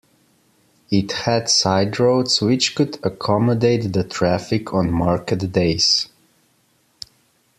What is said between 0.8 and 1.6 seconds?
It had